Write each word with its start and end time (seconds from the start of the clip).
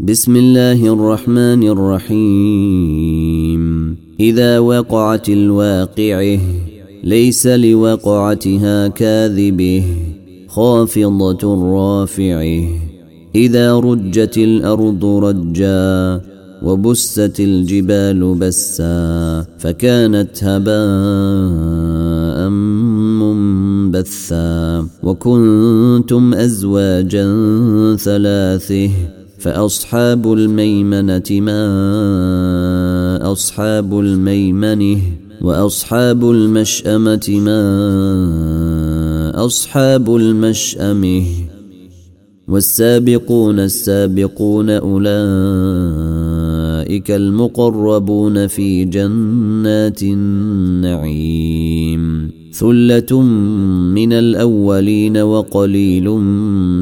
بسم 0.00 0.36
الله 0.36 0.92
الرحمن 0.92 1.62
الرحيم. 1.68 3.62
إذا 4.20 4.58
وقعت 4.58 5.28
الواقعة 5.28 6.40
ليس 7.04 7.46
لوقعتها 7.46 8.88
كاذبة 8.88 9.84
خافضة 10.48 11.72
رافعة. 11.74 12.64
إذا 13.34 13.76
رجت 13.76 14.38
الأرض 14.38 15.04
رجا 15.04 16.20
وبست 16.62 17.40
الجبال 17.40 18.34
بسا 18.34 19.46
فكانت 19.58 20.44
هباء 20.44 22.48
منبثا. 23.20 24.86
وكنتم 25.02 26.34
أزواجا 26.34 27.26
ثلاثة 27.96 28.90
فأصحاب 29.40 30.32
الميمنة 30.32 31.30
ما 31.30 31.62
أصحاب 33.32 33.98
الميمنة 34.00 34.98
وأصحاب 35.42 36.30
المشأمة 36.30 37.40
ما 37.44 37.60
أصحاب 39.46 40.16
المشأمة 40.16 41.24
والسابقون 42.48 43.60
السابقون 43.60 44.70
أولئك 44.70 45.10
المقربون 47.10 48.46
في 48.46 48.84
جنات 48.84 50.02
النعيم 50.02 51.50
ثلة 52.52 53.22
من 53.94 54.12
الأولين 54.12 55.16
وقليل 55.16 56.08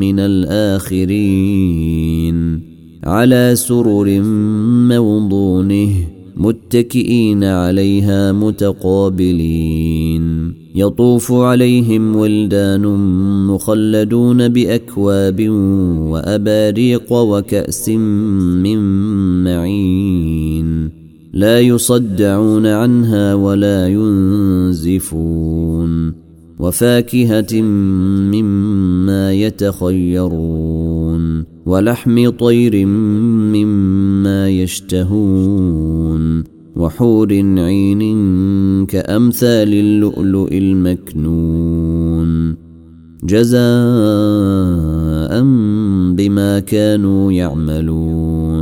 من 0.00 0.20
الآخرين 0.20 1.76
على 3.04 3.52
سرر 3.54 4.20
موضونه 4.88 5.90
متكئين 6.36 7.44
عليها 7.44 8.32
متقابلين 8.32 9.76
يطوف 10.74 11.32
عليهم 11.32 12.16
ولدان 12.16 12.86
مخلدون 13.46 14.48
باكواب 14.48 15.48
واباريق 16.10 17.12
وكاس 17.12 17.88
من 17.88 18.78
معين 19.44 20.75
لا 21.36 21.60
يصدعون 21.60 22.66
عنها 22.66 23.34
ولا 23.34 23.88
ينزفون 23.88 25.32
وفاكهة 26.58 27.62
مما 28.32 29.32
يتخيرون 29.32 31.44
ولحم 31.66 32.30
طير 32.30 32.86
مما 32.86 34.48
يشتهون 34.48 36.44
وحور 36.76 37.32
عين 37.58 38.02
كأمثال 38.86 39.74
اللؤلؤ 39.74 40.48
المكنون 40.52 42.56
جزاء 43.24 43.66
بما 46.16 46.60
كانوا 46.60 47.32
يعملون 47.32 48.45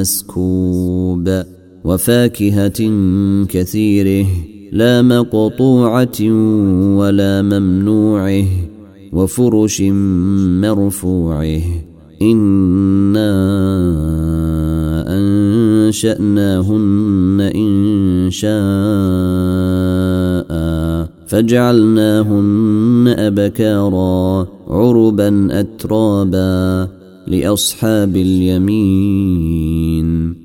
مسكوب 0.00 1.42
وفاكهة 1.84 2.80
كثيره 3.48 4.26
لا 4.72 5.02
مقطوعة 5.02 6.20
ولا 6.96 7.42
ممنوعه 7.42 8.44
وفرش 9.12 9.82
مرفوعه 10.62 11.62
إنا 12.22 13.30
أنشأناهن 15.88 17.40
إن 17.54 18.28
شاء 18.30 18.50
فجعلناهن 21.26 23.14
أبكارا 23.18 24.46
عربا 24.68 25.48
أترابا 25.60 26.88
لأصحاب 27.26 28.16
اليمين 28.16 29.79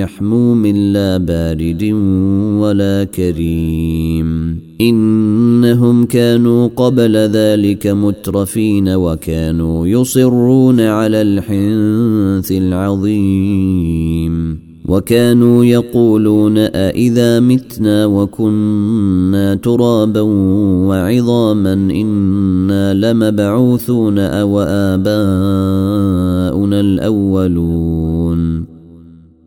يحموم 0.00 0.66
لا 0.66 1.16
بارد 1.16 1.82
ولا 2.60 3.04
كريم. 3.04 4.60
إنهم 4.80 6.04
كانوا 6.04 6.68
قبل 6.76 7.16
ذلك 7.16 7.86
مترفين 7.86 8.88
وكانوا 8.88 9.86
يصرون 9.86 10.80
على 10.80 11.22
الحنث 11.22 12.52
العظيم. 12.52 14.34
وكانوا 14.88 15.64
يقولون 15.64 16.58
أإذا 16.58 17.40
متنا 17.40 18.06
وكنا 18.06 19.54
ترابا 19.54 20.20
وعظاما 20.90 21.72
إنا 21.72 22.94
لمبعوثون 22.94 24.18
أو 24.18 24.60
آباؤنا 24.60 25.10
الأولون. 26.80 27.99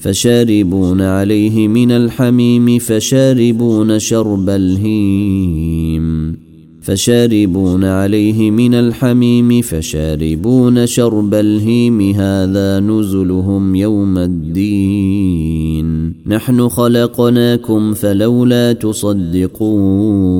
فشاربون 0.00 1.00
عليه 1.00 1.68
من 1.68 1.90
الحميم 1.90 2.78
فشاربون 2.78 3.98
شرب 3.98 4.48
الهيم. 4.48 6.36
فشاربون 6.82 7.84
عليه 7.84 8.50
من 8.50 8.74
الحميم 8.74 9.62
فشاربون 9.62 10.86
شرب 10.86 11.34
الهيم. 11.34 12.00
هذا 12.00 12.80
نزلهم 12.80 13.74
يوم 13.74 14.18
الدين. 14.18 16.14
نحن 16.26 16.68
خلقناكم 16.68 17.94
فلولا 17.94 18.72
تصدقون. 18.72 20.34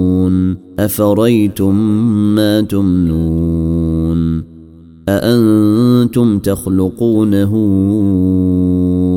أفريتم 0.79 1.75
ما 2.35 2.61
تمنون؟ 2.61 4.43
أأنتم 5.09 6.39
تخلقونه؟ 6.39 7.53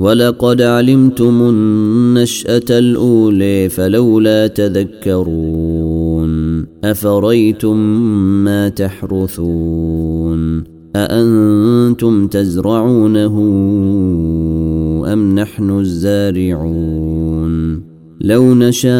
ولقد 0.00 0.62
علمتم 0.62 1.48
النشأة 1.48 2.64
الأولى 2.70 3.68
فلولا 3.68 4.46
تذكرون 4.46 6.30
أفريتم 6.84 7.76
ما 8.44 8.68
تحرثون 8.68 10.64
أأنتم 10.96 12.26
تزرعونه 12.26 13.36
أم 15.12 15.34
نحن 15.34 15.70
الزارعون 15.70 17.40
لو 18.20 18.54
نشاء 18.54 18.90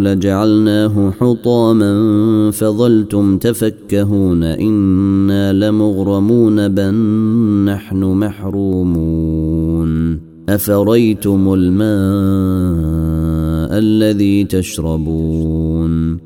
لجعلناه 0.00 1.10
حطاما 1.10 2.50
فظلتم 2.50 3.38
تفكهون 3.38 4.42
إنا 4.42 5.52
لمغرمون 5.52 6.68
بل 6.68 6.94
نحن 7.64 8.04
محرومون 8.04 9.90
أفريتم 10.48 11.54
الماء 11.54 11.90
الذي 13.78 14.44
تشربون 14.44 16.18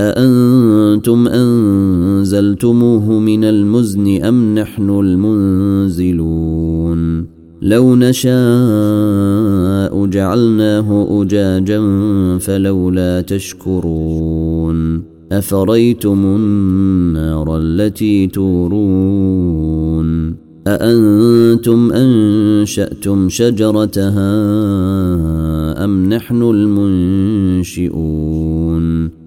أأنتم 0.00 1.28
أنزلتموه 1.28 3.18
من 3.18 3.44
المزن 3.44 4.22
أم 4.22 4.54
نحن 4.54 4.90
المنزلون 4.90 6.14
لو 7.64 7.96
نشاء 7.96 8.32
جعلناه 10.06 11.22
أجاجا 11.22 11.80
فلولا 12.38 13.20
تشكرون 13.20 15.02
أفريتم 15.32 16.24
النار 16.24 17.58
التي 17.58 18.26
تورون 18.26 19.64
أأنتم 20.66 21.92
أنشأتم 21.92 23.28
شجرتها 23.28 24.34
أم 25.84 26.08
نحن 26.08 26.42
المنشئون 27.62 28.04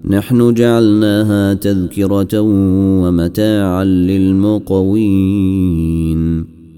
نحن 0.04 0.54
جعلناها 0.54 1.54
تذكرة 1.54 2.40
ومتاعا 3.02 3.84
للمقوين 3.84 5.18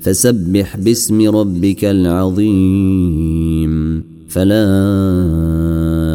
فسبح 0.01 0.77
باسم 0.77 1.31
ربك 1.31 1.85
العظيم. 1.85 3.71
فلا 4.29 4.69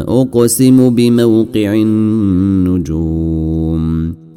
أقسم 0.08 0.90
بموقع 0.90 1.74
النجوم. 1.74 3.06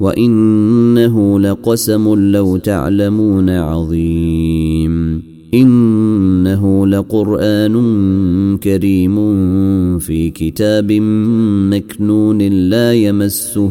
وإنه 0.00 1.40
لقسم 1.40 2.30
لو 2.32 2.56
تعلمون 2.56 3.50
عظيم. 3.50 5.22
إنه 5.54 6.86
لقرآن 6.86 7.76
كريم 8.62 9.18
في 9.98 10.30
كتاب 10.30 10.92
مكنون 11.72 12.38
لا 12.42 12.94
يمسه 12.94 13.70